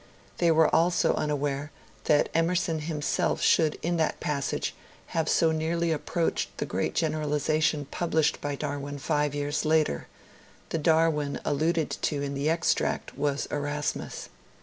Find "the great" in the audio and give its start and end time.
6.57-6.95